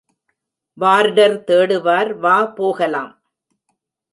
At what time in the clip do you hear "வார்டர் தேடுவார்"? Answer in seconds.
0.77-2.11